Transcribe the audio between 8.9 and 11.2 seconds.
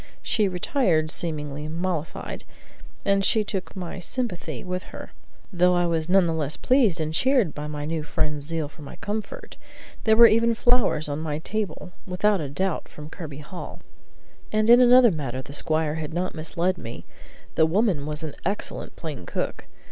comfort; there were even flowers on